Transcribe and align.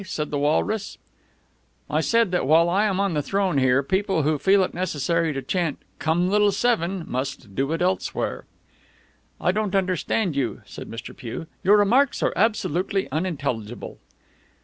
said 0.03 0.31
the 0.31 0.39
walrus. 0.39 0.97
"I 1.87 2.01
said 2.01 2.31
that, 2.31 2.47
while 2.47 2.69
I 2.71 2.85
am 2.85 2.99
on 2.99 3.13
the 3.13 3.21
throne 3.21 3.59
here, 3.59 3.83
people 3.83 4.23
who 4.23 4.39
feel 4.39 4.63
it 4.63 4.73
necessary 4.73 5.31
to 5.31 5.43
chant 5.43 5.77
'Come, 5.99 6.27
little 6.27 6.51
seven!' 6.51 7.05
must 7.07 7.53
do 7.53 7.71
it 7.71 7.83
elsewhere." 7.83 8.45
"I 9.39 9.51
don't 9.51 9.75
understand 9.75 10.35
you," 10.35 10.63
said 10.65 10.89
Mr. 10.89 11.15
Pugh. 11.15 11.45
"Your 11.63 11.77
remarks 11.77 12.23
are 12.23 12.33
absolutely 12.35 13.11
unintelligible." 13.11 13.99